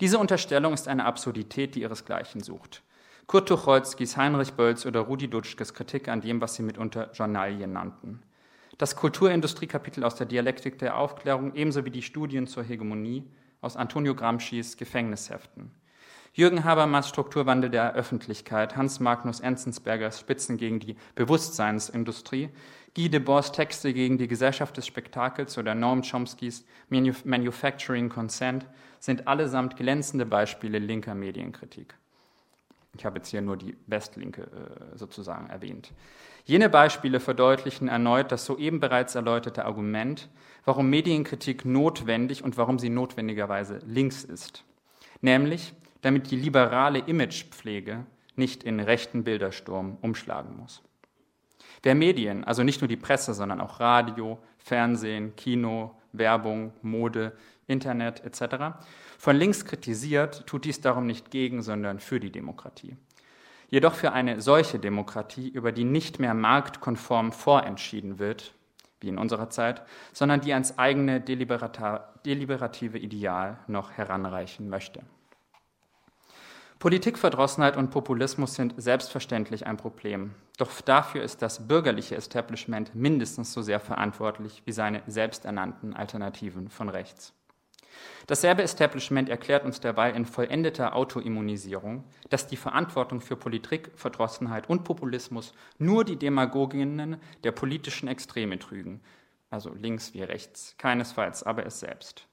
Diese 0.01 0.19
Unterstellung 0.19 0.73
ist 0.73 0.87
eine 0.87 1.05
Absurdität, 1.05 1.75
die 1.75 1.81
ihresgleichen 1.81 2.41
sucht. 2.41 2.83
Kurt 3.29 3.47
Tucholskis, 3.47 4.17
Heinrich 4.17 4.53
Bölz 4.53 4.87
oder 4.87 5.01
Rudi 5.01 5.27
Dutschkes 5.27 5.75
Kritik 5.75 6.07
an 6.07 6.19
dem, 6.19 6.41
was 6.41 6.55
sie 6.55 6.63
mitunter 6.63 7.11
Journalien 7.13 7.73
nannten. 7.73 8.23
Das 8.79 8.95
Kulturindustriekapitel 8.95 10.03
aus 10.03 10.15
der 10.15 10.25
Dialektik 10.25 10.79
der 10.79 10.97
Aufklärung 10.97 11.53
ebenso 11.53 11.85
wie 11.85 11.91
die 11.91 12.01
Studien 12.01 12.47
zur 12.47 12.63
Hegemonie 12.63 13.29
aus 13.61 13.77
Antonio 13.77 14.15
Gramscis 14.15 14.77
Gefängnisheften. 14.77 15.69
Jürgen 16.33 16.63
Habermas 16.63 17.07
Strukturwandel 17.07 17.69
der 17.69 17.93
Öffentlichkeit, 17.93 18.75
Hans 18.75 18.99
Magnus 18.99 19.41
Enzensbergers 19.41 20.19
Spitzen 20.19 20.57
gegen 20.57 20.79
die 20.79 20.95
Bewusstseinsindustrie, 21.13 22.49
Guy 22.95 23.09
Debord's 23.09 23.51
Texte 23.51 23.93
gegen 23.93 24.17
die 24.17 24.27
Gesellschaft 24.27 24.75
des 24.75 24.87
Spektakels 24.87 25.55
oder 25.59 25.75
Noam 25.75 26.01
Chomskys 26.01 26.65
Manufacturing 26.89 28.09
Consent 28.09 28.65
sind 28.99 29.27
allesamt 29.27 29.77
glänzende 29.77 30.25
Beispiele 30.25 30.79
linker 30.79 31.13
Medienkritik. 31.13 31.93
Ich 32.97 33.05
habe 33.05 33.17
jetzt 33.17 33.29
hier 33.29 33.41
nur 33.41 33.57
die 33.57 33.77
Westlinke 33.87 34.43
äh, 34.43 34.97
sozusagen 34.97 35.49
erwähnt. 35.49 35.93
Jene 36.45 36.69
Beispiele 36.69 37.19
verdeutlichen 37.19 37.87
erneut 37.87 38.31
das 38.31 38.45
soeben 38.45 38.79
bereits 38.79 39.15
erläuterte 39.15 39.65
Argument, 39.65 40.29
warum 40.65 40.89
Medienkritik 40.89 41.65
notwendig 41.65 42.43
und 42.43 42.57
warum 42.57 42.79
sie 42.79 42.89
notwendigerweise 42.89 43.79
links 43.85 44.23
ist. 44.23 44.63
Nämlich, 45.21 45.73
damit 46.01 46.31
die 46.31 46.37
liberale 46.37 46.99
Imagepflege 46.99 48.05
nicht 48.35 48.63
in 48.63 48.79
rechten 48.79 49.23
Bildersturm 49.23 49.97
umschlagen 50.01 50.57
muss. 50.57 50.81
Wer 51.83 51.95
Medien, 51.95 52.43
also 52.43 52.63
nicht 52.63 52.81
nur 52.81 52.87
die 52.87 52.97
Presse, 52.97 53.33
sondern 53.33 53.61
auch 53.61 53.79
Radio, 53.79 54.39
Fernsehen, 54.57 55.35
Kino, 55.35 55.95
Werbung, 56.13 56.73
Mode, 56.81 57.33
Internet 57.67 58.23
etc., 58.23 58.75
von 59.19 59.35
links 59.35 59.65
kritisiert, 59.65 60.47
tut 60.47 60.63
dies 60.63 60.79
darum 60.79 61.05
nicht 61.05 61.29
gegen, 61.29 61.61
sondern 61.61 61.99
für 61.99 62.21
die 62.21 62.31
Demokratie. 62.31 62.95
Jedoch 63.67 63.93
für 63.93 64.13
eine 64.13 64.39
solche 64.39 64.79
Demokratie, 64.79 65.49
über 65.49 65.73
die 65.73 65.83
nicht 65.83 66.19
mehr 66.19 66.33
marktkonform 66.33 67.33
vorentschieden 67.33 68.17
wird, 68.17 68.53
wie 69.01 69.09
in 69.09 69.17
unserer 69.17 69.49
Zeit, 69.49 69.83
sondern 70.13 70.39
die 70.39 70.53
ans 70.53 70.79
eigene 70.79 71.19
deliberative 71.19 72.97
Ideal 72.97 73.59
noch 73.67 73.91
heranreichen 73.91 74.69
möchte. 74.69 75.01
Politikverdrossenheit 76.79 77.75
und 77.75 77.91
Populismus 77.91 78.55
sind 78.55 78.73
selbstverständlich 78.77 79.67
ein 79.67 79.75
Problem. 79.75 80.33
Doch 80.57 80.71
dafür 80.79 81.23
ist 81.23 81.41
das 81.41 81.67
bürgerliche 81.67 82.15
Establishment 82.15 82.95
mindestens 82.95 83.51
so 83.51 83.61
sehr 83.61 83.81
verantwortlich 83.81 84.61
wie 84.63 84.71
seine 84.71 85.03
selbsternannten 85.07 85.93
Alternativen 85.93 86.69
von 86.69 86.87
rechts. 86.87 87.33
Dasselbe 88.27 88.61
Establishment 88.61 89.29
erklärt 89.29 89.65
uns 89.65 89.79
dabei 89.79 90.11
in 90.11 90.25
vollendeter 90.25 90.95
Autoimmunisierung, 90.95 92.03
dass 92.29 92.47
die 92.47 92.57
Verantwortung 92.57 93.21
für 93.21 93.35
Politikverdrossenheit 93.35 94.69
und 94.69 94.83
Populismus 94.83 95.53
nur 95.77 96.05
die 96.05 96.15
Demagoginnen 96.15 97.17
der 97.43 97.51
politischen 97.51 98.07
Extreme 98.07 98.59
trügen, 98.59 99.01
also 99.49 99.73
links 99.73 100.13
wie 100.13 100.21
rechts, 100.21 100.75
keinesfalls 100.77 101.43
aber 101.43 101.65
es 101.65 101.79
selbst. 101.79 102.27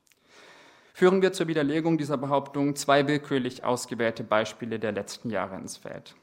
Führen 0.92 1.21
wir 1.21 1.33
zur 1.33 1.49
Widerlegung 1.49 1.99
dieser 1.99 2.16
Behauptung 2.16 2.75
zwei 2.75 3.07
willkürlich 3.07 3.64
ausgewählte 3.64 4.25
Beispiele 4.25 4.79
der 4.79 4.92
letzten 4.92 5.31
Jahre 5.31 5.57
ins 5.57 5.77
Feld. 5.77 6.14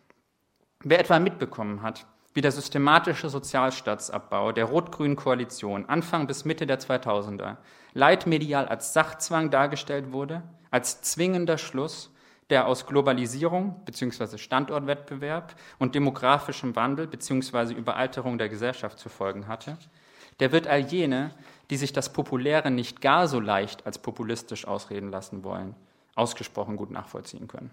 Wer 0.84 1.00
etwa 1.00 1.20
mitbekommen 1.20 1.82
hat, 1.82 2.08
wie 2.34 2.42
der 2.42 2.52
systematische 2.52 3.30
Sozialstaatsabbau 3.30 4.52
der 4.52 4.66
rot-grünen 4.66 5.16
Koalition 5.16 5.88
Anfang 5.88 6.28
bis 6.28 6.46
Mitte 6.46 6.66
der 6.66 6.80
2000er 6.80 7.58
leitmedial 7.94 8.68
als 8.68 8.94
Sachzwang 8.94 9.52
dargestellt 9.52 10.12
wurde, 10.12 10.42
als 10.72 11.02
zwingender 11.02 11.58
Schluss, 11.58 12.12
der 12.50 12.68
aus 12.68 12.86
Globalisierung 12.86 13.84
bzw. 13.86 14.38
Standortwettbewerb 14.38 15.56
und 15.80 15.96
demografischem 15.96 16.76
Wandel 16.76 17.08
bzw. 17.08 17.74
Überalterung 17.74 18.38
der 18.38 18.50
Gesellschaft 18.50 19.00
zu 19.00 19.10
folgen 19.10 19.48
hatte, 19.48 19.78
der 20.40 20.52
wird 20.52 20.68
all 20.68 20.80
jene, 20.80 21.32
die 21.70 21.78
sich 21.78 21.94
das 21.94 22.12
Populäre 22.12 22.72
nicht 22.72 23.02
gar 23.02 23.28
so 23.28 23.40
leicht 23.40 23.86
als 23.86 24.00
populistisch 24.00 24.68
ausreden 24.68 25.12
lassen 25.12 25.44
wollen, 25.44 25.76
ausgesprochen 26.16 26.76
gut 26.76 26.92
nachvollziehen 26.92 27.48
können. 27.48 27.72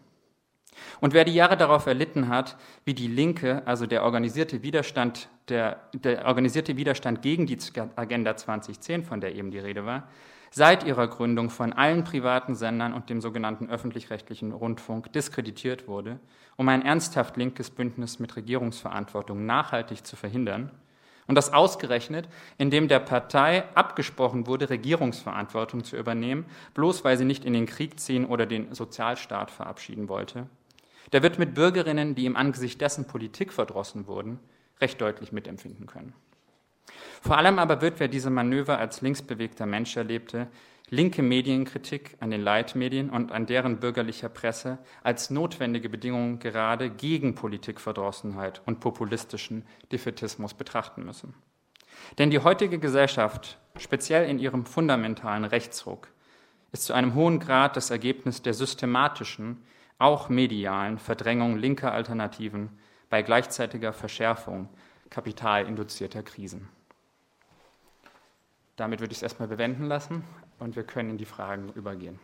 Und 1.00 1.14
wer 1.14 1.24
die 1.24 1.34
Jahre 1.34 1.56
darauf 1.56 1.86
erlitten 1.86 2.28
hat, 2.28 2.56
wie 2.84 2.94
die 2.94 3.08
Linke, 3.08 3.62
also 3.66 3.86
der 3.86 4.04
organisierte 4.04 4.62
Widerstand, 4.62 5.28
der, 5.48 5.80
der 5.92 6.26
organisierte 6.26 6.76
Widerstand 6.76 7.22
gegen 7.22 7.46
die 7.46 7.58
Agenda 7.96 8.36
2010, 8.36 9.04
von 9.04 9.20
der 9.20 9.34
eben 9.34 9.50
die 9.50 9.58
Rede 9.58 9.84
war, 9.84 10.08
seit 10.50 10.84
ihrer 10.84 11.08
Gründung 11.08 11.48
von 11.48 11.72
allen 11.72 12.04
privaten 12.04 12.54
Sendern 12.54 12.92
und 12.92 13.08
dem 13.08 13.20
sogenannten 13.20 13.70
öffentlich-rechtlichen 13.70 14.52
Rundfunk 14.52 15.12
diskreditiert 15.12 15.86
wurde, 15.86 16.18
um 16.56 16.68
ein 16.68 16.84
ernsthaft 16.84 17.36
linkes 17.36 17.70
Bündnis 17.70 18.18
mit 18.18 18.36
Regierungsverantwortung 18.36 19.46
nachhaltig 19.46 20.04
zu 20.04 20.16
verhindern, 20.16 20.70
und 21.30 21.36
das 21.36 21.52
ausgerechnet, 21.52 22.28
indem 22.58 22.88
der 22.88 22.98
Partei 22.98 23.62
abgesprochen 23.76 24.48
wurde, 24.48 24.68
Regierungsverantwortung 24.68 25.84
zu 25.84 25.96
übernehmen, 25.96 26.44
bloß 26.74 27.04
weil 27.04 27.16
sie 27.16 27.24
nicht 27.24 27.44
in 27.44 27.52
den 27.52 27.66
Krieg 27.66 28.00
ziehen 28.00 28.26
oder 28.26 28.46
den 28.46 28.74
Sozialstaat 28.74 29.52
verabschieden 29.52 30.08
wollte, 30.08 30.48
der 31.12 31.22
wird 31.22 31.38
mit 31.38 31.54
Bürgerinnen, 31.54 32.14
die 32.14 32.26
im 32.26 32.36
Angesicht 32.36 32.80
dessen 32.80 33.06
Politik 33.06 33.52
verdrossen 33.52 34.06
wurden, 34.06 34.38
recht 34.80 35.00
deutlich 35.00 35.32
mitempfinden 35.32 35.86
können. 35.86 36.14
Vor 37.20 37.36
allem 37.36 37.58
aber 37.58 37.82
wird, 37.82 38.00
wer 38.00 38.08
diese 38.08 38.30
Manöver 38.30 38.78
als 38.78 39.02
linksbewegter 39.02 39.66
Mensch 39.66 39.96
erlebte, 39.96 40.48
linke 40.88 41.22
Medienkritik 41.22 42.16
an 42.20 42.30
den 42.30 42.40
Leitmedien 42.40 43.10
und 43.10 43.30
an 43.30 43.46
deren 43.46 43.78
bürgerlicher 43.78 44.28
Presse 44.28 44.78
als 45.02 45.30
notwendige 45.30 45.88
Bedingung 45.88 46.38
gerade 46.40 46.90
gegen 46.90 47.34
Politikverdrossenheit 47.34 48.60
und 48.66 48.80
populistischen 48.80 49.64
Defetismus 49.92 50.54
betrachten 50.54 51.04
müssen. 51.04 51.34
Denn 52.18 52.30
die 52.30 52.40
heutige 52.40 52.78
Gesellschaft, 52.78 53.58
speziell 53.76 54.28
in 54.28 54.38
ihrem 54.38 54.66
fundamentalen 54.66 55.44
Rechtsruck, 55.44 56.08
ist 56.72 56.84
zu 56.84 56.92
einem 56.92 57.14
hohen 57.14 57.40
Grad 57.40 57.76
das 57.76 57.90
Ergebnis 57.90 58.42
der 58.42 58.54
systematischen, 58.54 59.62
auch 60.00 60.28
medialen 60.28 60.98
Verdrängung 60.98 61.56
linker 61.56 61.92
Alternativen 61.92 62.70
bei 63.10 63.22
gleichzeitiger 63.22 63.92
Verschärfung 63.92 64.68
kapitalinduzierter 65.10 66.22
Krisen. 66.22 66.68
Damit 68.76 69.00
würde 69.00 69.12
ich 69.12 69.18
es 69.18 69.22
erstmal 69.22 69.48
bewenden 69.48 69.84
lassen 69.84 70.24
und 70.58 70.74
wir 70.74 70.84
können 70.84 71.10
in 71.10 71.18
die 71.18 71.26
Fragen 71.26 71.70
übergehen. 71.74 72.18